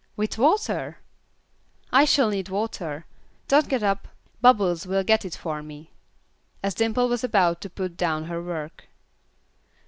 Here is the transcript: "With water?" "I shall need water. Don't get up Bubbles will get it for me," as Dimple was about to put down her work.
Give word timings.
"With 0.15 0.39
water?" 0.39 0.97
"I 1.93 2.05
shall 2.05 2.31
need 2.31 2.49
water. 2.49 3.05
Don't 3.47 3.69
get 3.69 3.83
up 3.83 4.07
Bubbles 4.41 4.87
will 4.87 5.03
get 5.03 5.25
it 5.25 5.35
for 5.35 5.61
me," 5.61 5.91
as 6.63 6.73
Dimple 6.73 7.07
was 7.07 7.23
about 7.23 7.61
to 7.61 7.69
put 7.69 7.97
down 7.97 8.23
her 8.25 8.41
work. 8.41 8.85